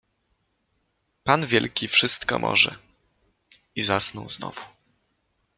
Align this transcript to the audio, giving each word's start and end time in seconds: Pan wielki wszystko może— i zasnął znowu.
Pan 1.23 1.45
wielki 1.47 1.87
wszystko 1.87 2.39
może— 2.39 2.75
i 3.75 3.81
zasnął 3.81 4.29
znowu. 4.29 4.61